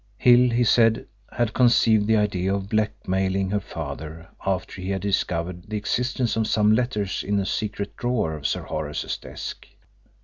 Hill, 0.17 0.49
he 0.49 0.63
said, 0.63 1.05
had 1.31 1.53
conceived 1.53 2.07
the 2.07 2.15
idea 2.17 2.55
of 2.55 2.69
blackmailing 2.69 3.51
her 3.51 3.59
father 3.59 4.29
after 4.43 4.81
he 4.81 4.89
had 4.89 5.01
discovered 5.03 5.69
the 5.69 5.77
existence 5.77 6.35
of 6.35 6.47
some 6.47 6.71
letters 6.73 7.23
in 7.23 7.39
a 7.39 7.45
secret 7.45 7.95
drawer 7.97 8.33
of 8.33 8.47
Sir 8.47 8.63
Horace's 8.63 9.15
desk. 9.17 9.67